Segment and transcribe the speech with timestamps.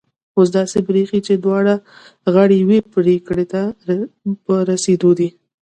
[0.37, 1.73] اوس داسي برېښي چي دواړه
[2.33, 3.61] غاړې یوې پرېکړي ته
[4.45, 5.29] په رسېدو دي